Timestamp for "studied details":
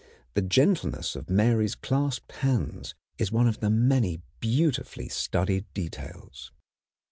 5.09-6.51